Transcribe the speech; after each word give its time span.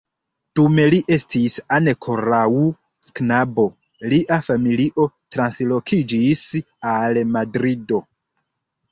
Dum 0.59 0.77
li 0.91 0.99
estis 1.15 1.57
ankoraŭ 1.75 2.47
knabo, 3.19 3.65
lia 4.13 4.39
familio 4.47 5.05
translokiĝis 5.35 6.41
al 6.93 7.21
Madrido. 7.35 8.01